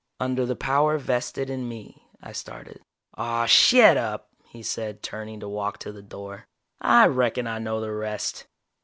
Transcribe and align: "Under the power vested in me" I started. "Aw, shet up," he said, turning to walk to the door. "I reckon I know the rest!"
"Under 0.19 0.47
the 0.47 0.55
power 0.55 0.97
vested 0.97 1.47
in 1.51 1.69
me" 1.69 2.07
I 2.23 2.31
started. 2.31 2.81
"Aw, 3.19 3.45
shet 3.45 3.97
up," 3.97 4.31
he 4.45 4.63
said, 4.63 5.03
turning 5.03 5.39
to 5.41 5.47
walk 5.47 5.77
to 5.77 5.91
the 5.91 6.01
door. 6.01 6.47
"I 6.81 7.05
reckon 7.05 7.45
I 7.45 7.59
know 7.59 7.79
the 7.79 7.91
rest!" 7.93 8.47